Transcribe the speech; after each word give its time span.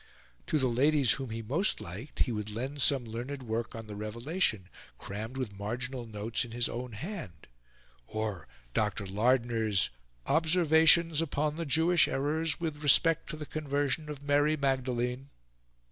To 0.47 0.57
the 0.57 0.67
ladies 0.67 1.11
whom 1.11 1.29
he 1.29 1.43
most 1.43 1.79
liked, 1.79 2.21
he 2.21 2.31
would 2.31 2.49
lend 2.49 2.81
some 2.81 3.05
learned 3.05 3.43
work 3.43 3.75
on 3.75 3.85
the 3.85 3.95
Revelation, 3.95 4.67
crammed 4.97 5.37
with 5.37 5.55
marginal 5.55 6.07
notes 6.07 6.43
in 6.43 6.49
his 6.53 6.67
own 6.67 6.93
hand, 6.93 7.45
or 8.07 8.47
Dr. 8.73 9.05
Lardner's 9.05 9.91
"Observations 10.25 11.21
upon 11.21 11.55
the 11.55 11.67
Jewish 11.67 12.07
Errors 12.07 12.59
with 12.59 12.81
respect 12.81 13.29
to 13.29 13.37
the 13.37 13.45
Conversion 13.45 14.09
of 14.09 14.23
Mary 14.23 14.57
Magdalene." 14.57 15.29